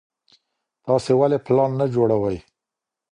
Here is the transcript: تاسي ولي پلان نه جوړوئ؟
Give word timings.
تاسي 0.85 1.13
ولي 1.19 1.37
پلان 1.45 1.71
نه 1.79 1.85
جوړوئ؟ 1.93 2.37